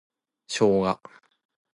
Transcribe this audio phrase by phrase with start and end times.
[0.47, 0.99] ショウガ